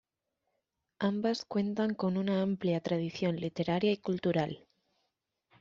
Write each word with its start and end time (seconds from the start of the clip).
Ambas 0.97 1.45
cuentan 1.45 1.93
con 1.93 2.17
una 2.17 2.41
amplia 2.41 2.79
tradición 2.81 3.35
literaria 3.35 3.91
y 3.91 3.97
cultural. 3.97 4.65